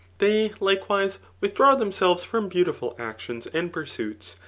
[0.17, 4.35] They, likewise, witiidiaw themselves from beautiful actions and pursaits